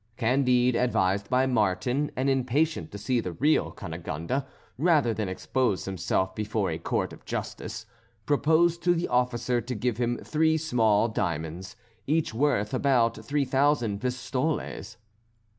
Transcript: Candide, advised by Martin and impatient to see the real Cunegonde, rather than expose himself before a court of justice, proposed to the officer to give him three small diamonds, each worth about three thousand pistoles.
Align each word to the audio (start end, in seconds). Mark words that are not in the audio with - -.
Candide, 0.17 0.73
advised 0.75 1.29
by 1.29 1.45
Martin 1.45 2.09
and 2.15 2.27
impatient 2.27 2.91
to 2.91 2.97
see 2.97 3.19
the 3.19 3.33
real 3.33 3.69
Cunegonde, 3.71 4.43
rather 4.79 5.13
than 5.13 5.29
expose 5.29 5.85
himself 5.85 6.33
before 6.33 6.71
a 6.71 6.79
court 6.79 7.13
of 7.13 7.23
justice, 7.23 7.85
proposed 8.25 8.81
to 8.81 8.95
the 8.95 9.07
officer 9.07 9.61
to 9.61 9.75
give 9.75 9.97
him 9.97 10.17
three 10.23 10.57
small 10.57 11.07
diamonds, 11.07 11.75
each 12.07 12.33
worth 12.33 12.73
about 12.73 13.23
three 13.23 13.45
thousand 13.45 14.01
pistoles. 14.01 14.97